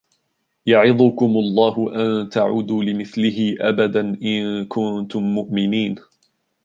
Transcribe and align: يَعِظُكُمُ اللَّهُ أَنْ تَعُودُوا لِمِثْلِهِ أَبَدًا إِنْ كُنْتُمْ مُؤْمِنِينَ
يَعِظُكُمُ 0.65 1.25
اللَّهُ 1.25 1.93
أَنْ 1.95 2.29
تَعُودُوا 2.29 2.83
لِمِثْلِهِ 2.83 3.55
أَبَدًا 3.59 4.17
إِنْ 4.23 4.65
كُنْتُمْ 4.65 5.23
مُؤْمِنِينَ 5.35 5.95